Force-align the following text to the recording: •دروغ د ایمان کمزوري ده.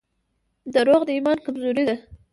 •دروغ 0.73 1.01
د 1.05 1.09
ایمان 1.15 1.37
کمزوري 1.45 1.83
ده. 1.89 1.95